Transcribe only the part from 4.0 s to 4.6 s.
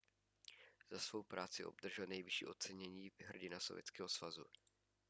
svazu